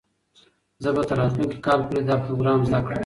زه 0.83 0.89
به 0.95 1.01
تر 1.09 1.15
راتلونکي 1.21 1.57
کال 1.65 1.79
پورې 1.85 2.01
دا 2.09 2.15
پروګرام 2.23 2.59
زده 2.69 2.79
کړم. 2.85 2.99